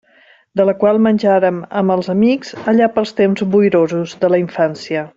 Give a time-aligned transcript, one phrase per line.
[0.59, 5.07] De la qual menjàrem amb els amics allà pels temps boirosos de la infància.